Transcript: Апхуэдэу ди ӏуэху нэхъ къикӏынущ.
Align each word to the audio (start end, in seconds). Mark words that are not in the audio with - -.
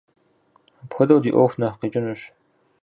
Апхуэдэу 0.83 1.19
ди 1.23 1.31
ӏуэху 1.35 1.59
нэхъ 1.59 1.77
къикӏынущ. 1.79 2.21